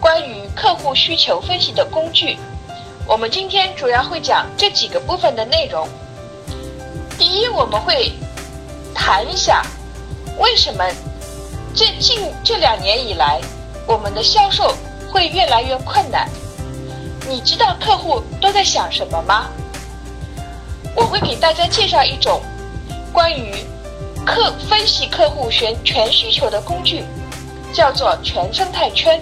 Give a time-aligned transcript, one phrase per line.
[0.00, 2.36] 关于客户需求分析的工具。
[3.06, 5.88] 我们今天主要会讲这几个部分的内容。
[7.18, 8.12] 第一，我们会
[8.94, 9.62] 谈一下
[10.38, 10.84] 为什么
[11.74, 13.40] 这近这两年以来，
[13.86, 14.74] 我们的销售
[15.10, 16.28] 会越来越困难。
[17.28, 19.46] 你知道客户都在想什么吗？
[20.94, 22.40] 我会给大家介绍一种
[23.12, 23.52] 关于
[24.24, 27.04] 客分析客户全全需求的工具，
[27.72, 29.20] 叫做全生态圈。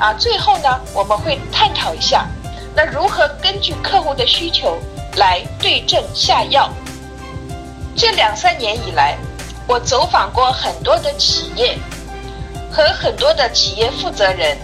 [0.00, 2.26] 啊，最后呢，我们会探讨一下，
[2.74, 4.78] 那如何根据客户的需求
[5.16, 6.70] 来对症下药。
[7.94, 9.18] 这两三年以来，
[9.68, 11.78] 我走访过很多的企业，
[12.72, 14.56] 和很多的企业负责人、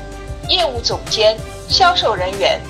[0.49, 1.37] 业务总监。
[1.69, 2.61] 销售人员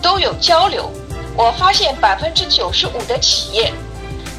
[0.00, 0.88] 都有交流，
[1.36, 3.72] 我发现百分之九十五的企业，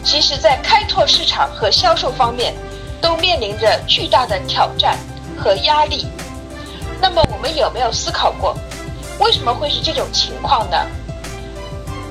[0.05, 2.55] 其实在开拓市场和销售方面，
[3.02, 4.97] 都面临着巨大的挑战
[5.38, 6.08] 和压力。
[7.08, 8.58] 那么我们有没有思考过，
[9.20, 10.75] 为什么会是这种情况呢？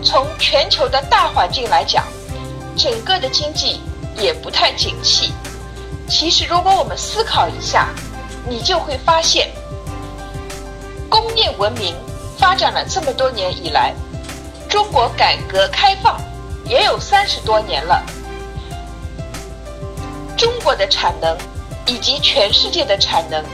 [0.05, 2.05] 从全球的大环境来讲，
[2.77, 3.81] 整个的经济
[4.17, 5.33] 也不太景气。
[6.09, 7.89] 其实如果我们思考一下，
[8.49, 9.51] 你就会发现。
[11.09, 11.97] 工业文明
[12.39, 13.93] 发展了这么多年以来，
[14.69, 16.21] 中国改革开放
[16.67, 18.01] 也有三十多年了。
[20.37, 21.37] 中国的产能
[21.85, 23.45] 以及全世界的产能，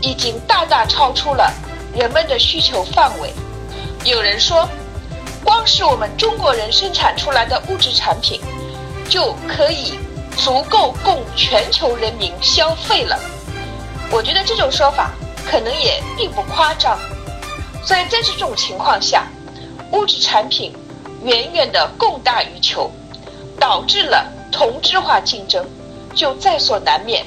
[0.00, 1.52] 已经大大超出了
[1.94, 3.32] 人们的需求范围。
[4.04, 4.68] 有人说，
[5.44, 8.40] 光是我们中国人生产出来的物质产品，
[9.08, 9.98] 就可以
[10.36, 13.18] 足够供全球人民消费了。
[14.10, 15.12] 我觉得这种说法。
[15.48, 16.98] 可能也并不夸张，
[17.84, 19.28] 所以在这种情况下，
[19.92, 20.74] 物质产品
[21.22, 22.90] 远远的供大于求，
[23.56, 25.64] 导致了同质化竞争
[26.16, 27.24] 就在所难免。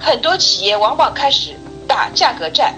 [0.00, 1.54] 很多企业往往开始
[1.86, 2.74] 打价格战，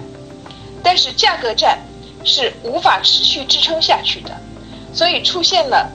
[0.83, 1.79] 但是价格战
[2.25, 4.31] 是无法持续支撑下去的，
[4.93, 5.91] 所以出现了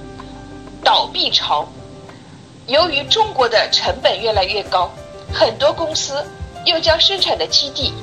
[0.83, 1.67] 倒闭潮。
[2.67, 4.89] 由于中国的成本越来越高，
[5.33, 6.25] 很多公司
[6.65, 7.93] 又将生产的基地。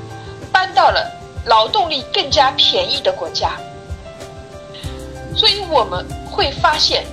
[0.50, 1.06] 搬到了
[1.44, 3.52] 劳动力更加便宜的国家，
[5.36, 7.04] 所以我们会发现，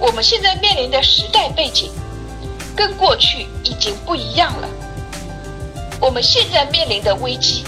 [0.00, 1.92] 我们现在面临的时代背景
[2.74, 4.68] 跟过去已经不一样了。
[6.06, 7.64] 我们现在面临的危机，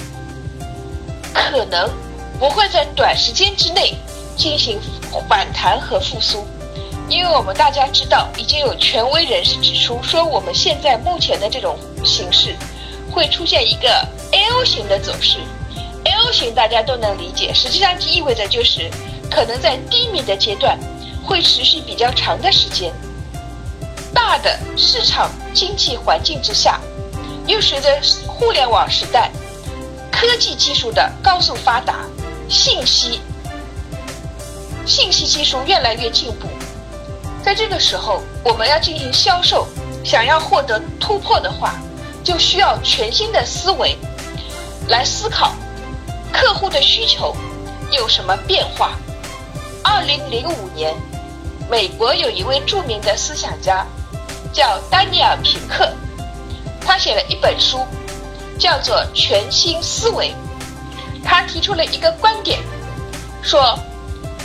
[1.35, 1.91] 可能
[2.39, 3.97] 不会在短时间之内
[4.37, 4.79] 进行
[5.29, 6.47] 反弹和复苏，
[7.09, 12.55] 因为我们大家知道，已经有权威人士指出说，我们现在目前的这种形势。
[13.11, 13.89] 会出现一个
[14.33, 15.39] L 型的走势
[16.05, 18.89] ，L 型大家都能理解，实际上就意味着就是
[19.31, 20.79] 可能在低迷的阶段
[21.25, 22.93] 会持续比较长的时间。
[24.15, 26.79] 大的市场经济环境之下，
[27.47, 27.99] 又随着
[28.39, 29.33] 互联网时代、
[30.13, 32.07] 科技技术的高速发达，
[32.49, 33.21] 信息
[34.87, 36.47] 信息技术越来越进步，
[37.43, 39.67] 在这个时候我们要进行销售，
[40.05, 41.75] 想要获得突破的话。
[42.25, 43.97] 就需要全新的思维
[44.89, 45.55] 来思考
[46.31, 47.35] 客户的需求
[47.91, 48.99] 有什么变化。
[49.83, 50.95] 二零零五年，
[51.71, 53.87] 美国有一位著名的思想家
[54.53, 55.91] 叫丹尼尔·平克，
[56.83, 57.79] 他写了一本书，
[58.59, 60.31] 叫做《全新思维》。
[61.25, 62.59] 他提出了一个观点，
[63.43, 63.79] 说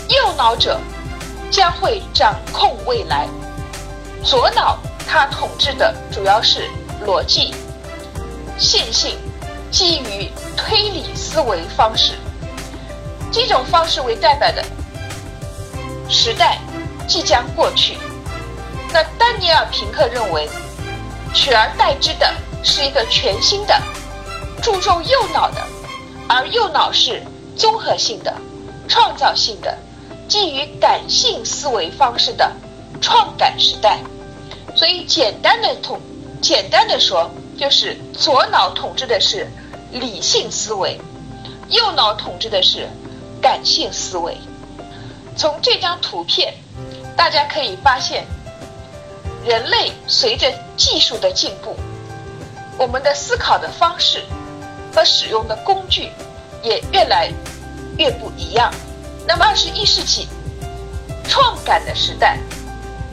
[0.10, 0.80] 右脑者
[1.50, 3.28] 将会掌控未来，
[4.24, 6.70] 左脑它统治的主要是
[7.06, 7.54] 逻辑。
[8.58, 9.18] 线性
[9.72, 12.14] 基于推理思维方式，
[13.32, 14.64] 这种方式为代表的
[16.08, 16.60] 时代
[17.08, 17.98] 即将过去。
[18.92, 20.48] 那丹尼尔·平克认为，
[21.34, 22.32] 取而代之的
[22.64, 23.82] 是一个全新的、
[24.64, 25.62] 注重右脑的，
[26.28, 27.22] 而右脑是
[27.56, 28.34] 综合性的、
[28.88, 29.78] 创造性的、
[30.28, 32.50] 基于感性思维方式的
[33.02, 34.00] 创感时代。
[34.74, 36.00] 所以，简单的统，
[36.42, 37.30] 简单的说。
[37.56, 39.48] 就是左脑统治的是
[39.92, 41.00] 理性思维，
[41.70, 42.90] 右脑统治的是
[43.40, 44.36] 感性思维。
[45.38, 46.56] 从这张图片，
[47.16, 48.26] 大家可以发现，
[49.46, 51.76] 人类随着技术的进步，
[52.76, 54.24] 我们的思考的方式
[54.94, 56.12] 和使用的工具
[56.62, 57.32] 也越来
[57.98, 58.72] 越不一样。
[59.28, 60.28] 那么二十一世纪
[61.28, 62.38] 创感的时代，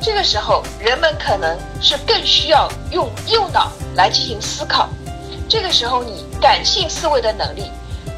[0.01, 4.89] 这个时候人们可能是更需要用右脑来进行思考。
[5.49, 7.71] 这个时候，你感性思维的能力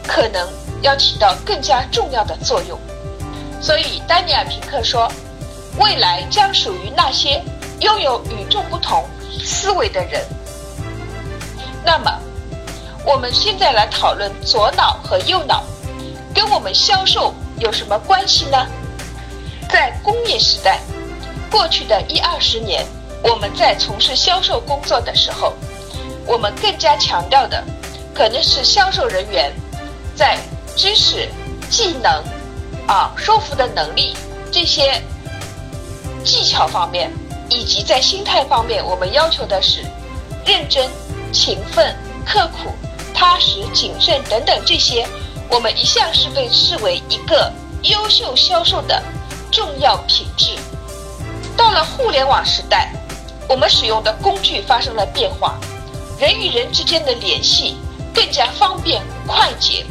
[0.06, 0.46] 可能
[0.82, 2.78] 要起到更加重要的作用。
[3.60, 5.10] 所以，丹尼尔·平克说，
[5.78, 7.42] 未来将属于那些
[7.80, 9.08] 拥有与众不同
[9.42, 10.22] 思维的人。
[11.82, 12.20] 那么，
[13.12, 15.62] 我们现在来讨论左脑和右脑
[16.34, 18.66] 跟我们销售有什么关系呢？
[19.68, 20.80] 在工业时代，
[21.50, 22.86] 过去的一二十年，
[23.22, 25.52] 我们在从事销售工作的时候，
[26.26, 27.62] 我们更加强调的
[28.14, 29.52] 可能是销售人员
[30.16, 30.38] 在
[30.74, 31.28] 知识、
[31.68, 32.24] 技能、
[32.86, 34.16] 啊说服的能力
[34.50, 35.02] 这些
[36.24, 37.12] 技巧方面，
[37.50, 39.82] 以及在心态方面，我们要求的是
[40.46, 40.88] 认真。
[41.30, 42.74] 勤奋、刻苦、
[43.22, 45.06] 踏实、谨慎等等，这些
[45.48, 47.52] 我们一向是被视为一个
[47.82, 49.00] 优秀销售的
[49.48, 50.56] 重要品质。
[51.56, 52.92] 到了互联网时代，
[53.48, 55.56] 我们使用的工具发生了变化，
[56.18, 57.76] 人与人之间的联系
[58.12, 59.86] 更加方便快捷。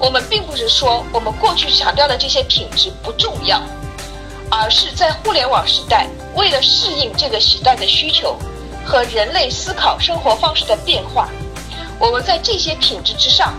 [0.00, 3.62] 我们并不是说我们过去强调的这些品质不重要，
[4.50, 8.36] 而是在互联网时代，为了适应这个时代的需求。
[8.86, 11.30] 和人类思考生活方式的变化，
[12.04, 13.54] 我们在这些品质之上，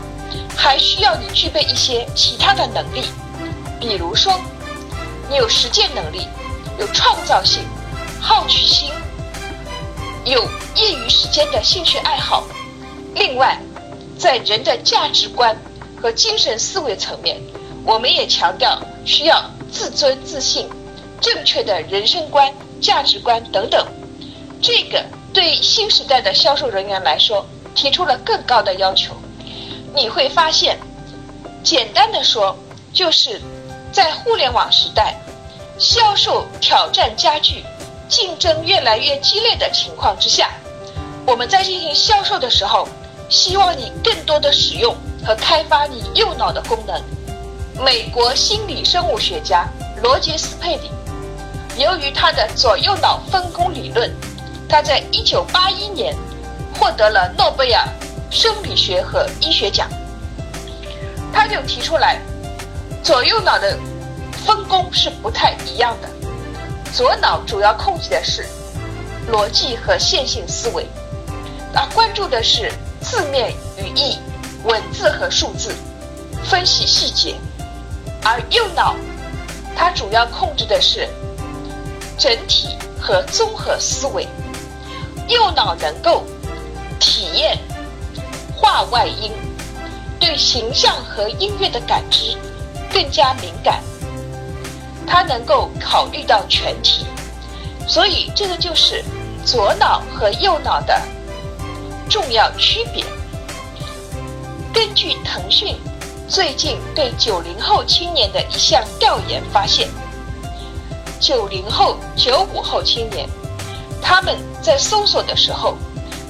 [0.56, 3.02] 还需要你具备一些其他的能力，
[3.80, 4.40] 比如说，
[5.28, 6.28] 你有实践能力，
[6.80, 7.64] 有创造性、
[8.22, 8.92] 好奇心，
[10.26, 10.44] 有
[10.76, 12.44] 业余时间的兴趣爱好。
[13.16, 13.60] 另外，
[14.16, 15.58] 在人的价值观
[16.00, 17.42] 和精神思维层面，
[17.84, 20.70] 我们也强调需要自尊自信、
[21.20, 23.88] 正确的人生观、价值观等等。
[24.62, 25.04] 这个
[25.34, 27.44] 对新时代的销售人员来说
[27.76, 29.14] 提出了更高的要求。
[29.94, 30.80] 你会发现，
[31.64, 32.58] 简单的说，
[32.92, 33.40] 就是
[33.92, 35.16] 在互联网时代，
[35.78, 37.64] 销售挑战加剧、
[38.08, 40.50] 竞争越来越激烈的情况之下，
[41.26, 42.88] 我们在进行销售的时候，
[43.30, 44.96] 希望你更多的使用
[45.26, 47.02] 和开发你右脑的功能。
[47.84, 49.68] 美国心理生物学家
[50.02, 50.90] 罗杰斯佩里，
[51.78, 54.10] 由于他的左右脑分工理论。
[54.68, 56.16] 他在一九八一年
[56.80, 57.84] 获得了诺贝尔
[58.30, 59.90] 生理学和医学奖。
[61.34, 62.20] 他就提出来，
[63.04, 63.78] 左右脑的
[64.46, 66.10] 分工是不太一样的。
[66.94, 68.46] 左脑主要控制的是
[69.32, 70.88] 逻辑和线性思维，
[71.74, 74.18] 他关注的是字面语义、
[74.64, 75.76] 文字和数字，
[76.44, 77.36] 分析细节；
[78.24, 78.96] 而右脑，
[79.76, 81.10] 它主要控制的是
[82.18, 84.26] 整体和综合思维。
[85.28, 86.24] 右脑能够
[87.36, 87.58] 验
[88.56, 89.32] 画外音，
[90.20, 92.38] 对形象和音乐的感知
[92.92, 93.84] 更加敏感。
[95.06, 97.06] 他能够考虑到全体，
[97.88, 99.04] 所以这个就是
[99.46, 101.00] 左脑和右脑的
[102.10, 103.06] 重要区别。
[104.74, 105.78] 根据腾讯
[106.28, 109.88] 最近对九零后青年的一项调研发现，
[111.20, 113.30] 九零后、九五后青年。
[114.02, 115.78] 他们在搜索的时候，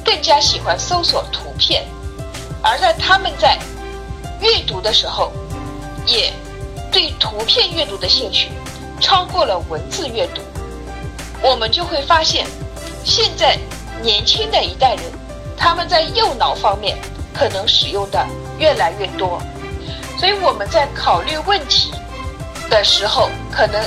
[0.05, 1.83] 更加喜欢搜索图片，
[2.61, 3.57] 而在他们在
[4.39, 5.31] 阅读的时候，
[6.05, 6.31] 也
[6.91, 8.51] 对图片阅读的兴趣
[9.01, 10.41] 超过了文字阅读。
[11.41, 12.45] 我们就会发现，
[13.03, 13.57] 现在
[14.01, 15.03] 年轻的一代人，
[15.57, 16.97] 他们在右脑方面
[17.33, 18.25] 可能使用的
[18.59, 19.41] 越来越多，
[20.19, 21.91] 所以我们在考虑问题
[22.69, 23.83] 的时候，可能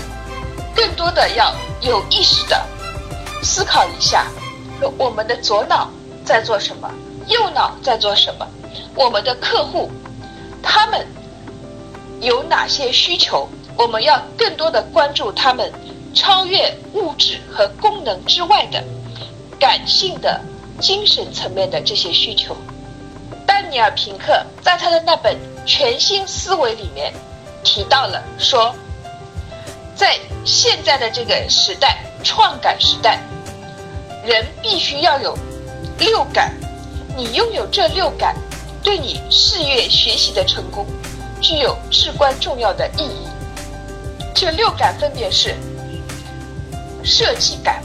[0.75, 2.61] 更多的要有意识的。
[3.43, 4.27] 思考一下，
[4.99, 5.89] 我们的左脑
[6.29, 6.93] 在做什么，
[7.27, 8.47] 右脑在做什么？
[8.95, 9.91] 我们的客户
[10.63, 11.07] 他们
[12.21, 13.49] 有哪些需求？
[13.79, 15.73] 我们要更多的关注他们
[16.13, 18.85] 超越物质和功能之外的
[19.59, 20.39] 感性的
[20.79, 22.55] 精神层面的这些需求。
[23.47, 27.11] 丹尼尔·平克在他的那本《全新思维》里面
[27.65, 28.75] 提到了说，
[29.95, 32.05] 在现在的这个时代。
[32.25, 33.21] 创感时代，
[34.25, 35.39] 人必须要有
[35.99, 36.55] 六感。
[37.17, 38.37] 你拥有这六感，
[38.83, 40.87] 对你事业学习的成功
[41.41, 43.27] 具有至关重要的意义。
[44.35, 45.57] 这六感分别是
[47.03, 47.83] 设计感。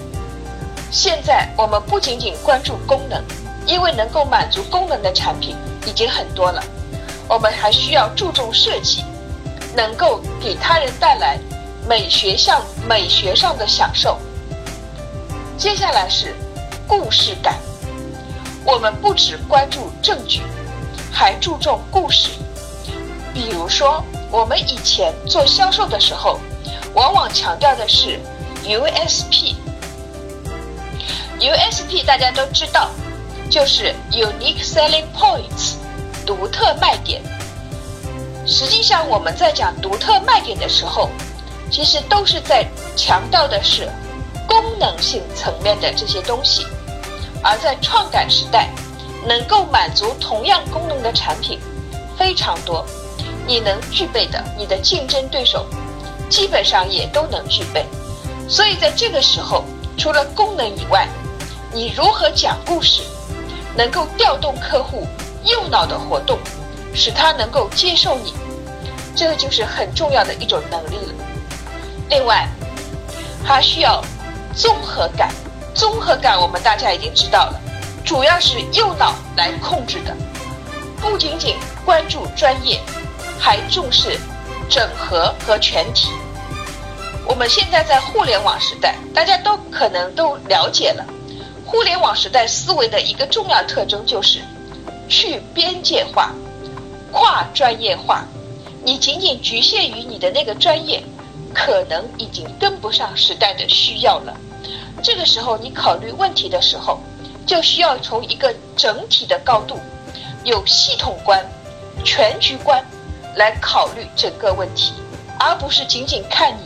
[0.92, 3.24] 现在我们不仅仅关注功能，
[3.66, 5.56] 因为能够满足功能的产品
[5.88, 6.64] 已经很多了。
[7.28, 9.04] 我们还需要注重设计，
[9.76, 11.40] 能够给他人带来。
[11.86, 14.18] 美学上美学上的享受。
[15.58, 16.34] 接下来是
[16.88, 17.60] 故事感，
[18.66, 20.42] 我们不只关注证据，
[21.12, 22.30] 还注重故事。
[23.34, 26.40] 比如说，我们以前做销售的时候，
[26.94, 28.20] 往往强调的是
[28.64, 29.56] USP。
[31.40, 32.90] USP 大家都知道，
[33.50, 35.74] 就是 Unique Selling Points，
[36.26, 37.22] 独特卖点。
[38.46, 41.10] 实际上，我们在讲独特卖点的时候，
[41.70, 42.66] 其实都是在
[42.96, 43.90] 强调的是
[44.48, 46.66] 功能性层面的这些东西。
[47.44, 48.70] 而在创感时代，
[49.28, 51.60] 能够满足同样功能的产品
[52.18, 52.86] 非常多，
[53.46, 55.66] 你能具备的，你的竞争对手
[56.30, 57.86] 基本上也都能具备。
[58.48, 59.66] 所以在这个时候，
[59.98, 61.08] 除了功能以外，
[61.74, 63.02] 你如何讲故事，
[63.76, 65.06] 能够调动客户
[65.44, 66.40] 右脑的活动，
[66.94, 68.34] 使他能够接受你，
[69.16, 71.14] 这个就是很重要的一种能力了。
[72.10, 72.48] 另外，
[73.44, 74.02] 还需要
[74.56, 75.30] 综合感。
[75.74, 77.60] 综合感我们大家已经知道了，
[78.06, 80.16] 主要是右脑来控制的，
[81.02, 82.80] 不仅仅关注专业，
[83.40, 84.20] 还重视
[84.70, 86.10] 整合和全体。
[87.26, 91.04] 我们现在在互联网时代，大家都可能都了解了。
[91.66, 94.42] 互联网时代思维的一个重要特征就是
[95.10, 96.32] 去边界化、
[97.12, 98.24] 跨专业化。
[98.84, 101.02] 你仅仅局限于你的那个专业，
[101.54, 104.38] 可能已经跟不上时代的需要了。
[105.04, 106.98] 这个时候，你考虑问题的时候，
[107.46, 109.78] 就需要从一个整体的高度，
[110.46, 111.46] 有系统观、
[112.06, 112.82] 全局观
[113.36, 114.94] 来考虑整个问题，
[115.38, 116.58] 而不是仅仅看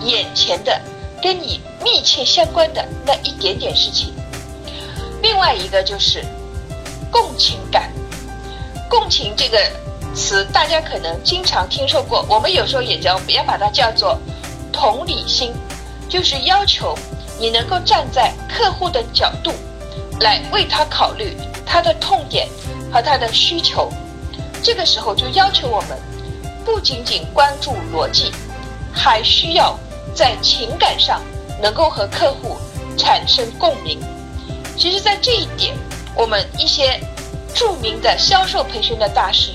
[0.00, 0.80] 你眼前的、
[1.22, 4.14] 跟你密切相关的那一点点事情。
[5.20, 6.24] 另外一个就是
[7.10, 7.92] 共情感，
[8.88, 9.58] 共情这个
[10.14, 14.18] 词大家可能经常听说过，我们有时候也叫，也把它叫做
[14.72, 15.52] 同理心，
[16.08, 16.96] 就是要求
[17.38, 19.52] 你能够站在客户的角度
[20.20, 21.36] 来为他考虑
[21.66, 22.48] 他的痛点
[22.92, 23.90] 和他的需求。
[24.62, 25.98] 这个时候就要求我们
[26.64, 28.30] 不仅仅关注逻辑，
[28.92, 29.76] 还需要
[30.14, 31.20] 在情感上
[31.60, 32.56] 能够和客户
[32.96, 33.98] 产生共鸣。
[34.76, 35.74] 其实，在这一点，
[36.14, 37.00] 我们一些
[37.54, 39.52] 著名的销售培训的大师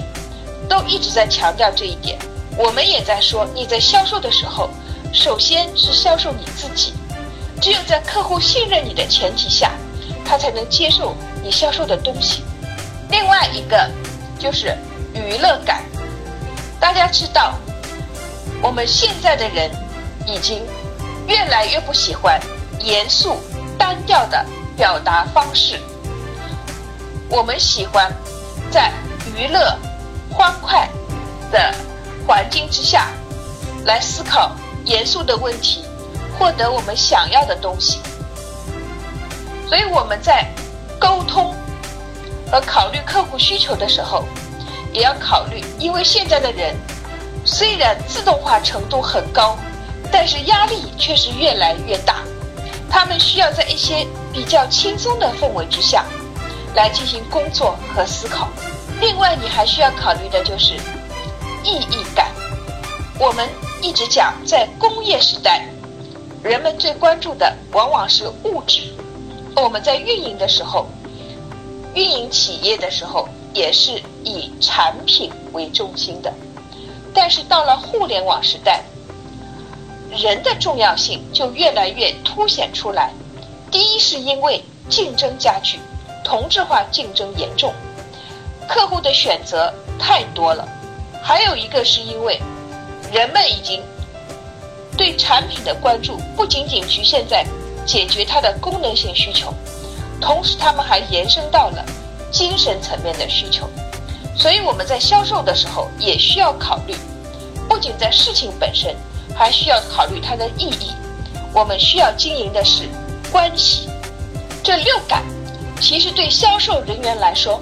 [0.68, 2.20] 都一直在强调这一点。
[2.58, 4.70] 我们也在说，你在销售的时候，
[5.14, 6.94] 首先是销售你自己。
[7.62, 9.72] 只有在客户信任你的前提下，
[10.26, 12.44] 他才能接受你销售的东西。
[13.10, 13.90] 另外一个
[14.40, 14.78] 就是
[15.14, 15.84] 娱乐感。
[16.80, 17.54] 大家知道，
[18.62, 19.72] 我们现在的人
[20.26, 20.62] 已经
[21.28, 22.40] 越来越不喜欢
[22.80, 23.38] 严肃
[23.78, 24.46] 单调的。
[24.78, 25.80] 表达方式，
[27.32, 28.14] 我们喜欢
[28.70, 28.94] 在
[29.36, 29.76] 娱乐、
[30.30, 30.88] 欢快
[31.52, 31.74] 的
[32.28, 33.08] 环境之下
[33.86, 35.84] 来思考严肃的问题，
[36.38, 38.00] 获得我们想要的东西。
[39.68, 40.48] 所以我们在
[41.00, 41.54] 沟通
[42.52, 44.24] 和考虑客户需求的时候，
[44.94, 46.76] 也要考虑，因为现在的人
[47.46, 49.58] 虽然自动化程度很高，
[50.12, 52.24] 但是压力却是越来越大。
[52.90, 56.06] 他们需要在一些比较轻松的氛围之下，
[56.74, 58.48] 来进行工作和思考。
[59.02, 60.76] 另外，你还需要考虑的就是
[61.64, 62.32] 意义感。
[63.20, 63.48] 我们
[63.82, 65.68] 一直讲，在工业时代，
[66.48, 68.84] 人们最关注的往往是物质。
[69.54, 70.88] 我们在运营的时候，
[71.94, 76.34] 运营企业的时候，也是以产品为中心的。
[77.14, 78.82] 但是到了互联网时代，
[80.10, 83.12] 人的重要性就越来越凸显出来。
[83.70, 85.80] 第一，是因为竞争加剧，
[86.24, 87.74] 同质化竞争严重，
[88.70, 90.66] 客户的选择太多了；
[91.22, 92.40] 还有一个是因为
[93.12, 93.84] 人们已经
[94.98, 97.46] 对产品的关注不仅仅局限在
[97.86, 99.54] 解决它的功能性需求，
[100.20, 101.86] 同时他们还延伸到了
[102.32, 103.70] 精神层面的需求。
[104.36, 106.96] 所以我们在销售的时候也需要考虑，
[107.70, 108.96] 不仅在事情本身。
[109.36, 110.92] 还需要考虑它的意义。
[111.54, 112.90] 我们需要经营的是
[113.32, 113.88] 关系，
[114.64, 115.22] 这六感
[115.80, 117.62] 其实对销售人员来说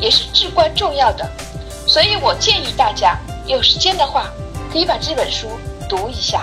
[0.00, 1.28] 也是至关重要的。
[1.86, 4.30] 所以我建议大家有时间的话，
[4.72, 5.46] 可以把这本书
[5.90, 6.42] 读一下。